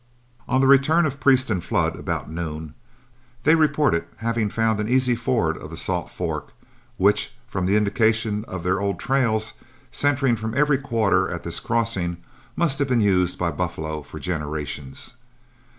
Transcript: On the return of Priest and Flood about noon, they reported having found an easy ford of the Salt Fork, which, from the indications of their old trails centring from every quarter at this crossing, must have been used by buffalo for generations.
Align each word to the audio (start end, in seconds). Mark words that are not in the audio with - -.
On 0.47 0.61
the 0.61 0.67
return 0.67 1.05
of 1.05 1.19
Priest 1.19 1.51
and 1.51 1.63
Flood 1.63 1.95
about 1.95 2.27
noon, 2.27 2.73
they 3.43 3.53
reported 3.53 4.05
having 4.17 4.49
found 4.49 4.79
an 4.79 4.89
easy 4.89 5.13
ford 5.15 5.57
of 5.59 5.69
the 5.69 5.77
Salt 5.77 6.09
Fork, 6.09 6.53
which, 6.97 7.33
from 7.47 7.67
the 7.67 7.75
indications 7.75 8.43
of 8.45 8.63
their 8.63 8.81
old 8.81 8.99
trails 8.99 9.53
centring 9.91 10.35
from 10.35 10.57
every 10.57 10.79
quarter 10.79 11.29
at 11.29 11.43
this 11.43 11.59
crossing, 11.59 12.17
must 12.55 12.79
have 12.79 12.87
been 12.87 12.99
used 12.99 13.37
by 13.37 13.51
buffalo 13.51 14.01
for 14.01 14.19
generations. 14.19 15.17